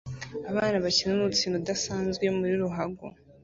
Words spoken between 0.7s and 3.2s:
bakina umukino udasanzwe wa ruhago